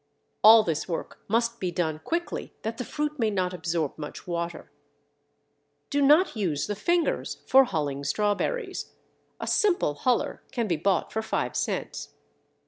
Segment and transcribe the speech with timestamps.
[0.43, 4.71] All this work must be done quickly that the fruit may not absorb much water.
[5.91, 8.93] Do not use the fingers for hulling strawberries.
[9.39, 12.15] A simple huller can be bought for five cents.